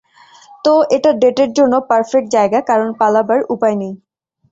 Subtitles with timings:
[0.65, 3.93] তো, এটা ডেটের জন্য পার্ফেক্ট জায়গা কারন পালাবার উপায় নেই।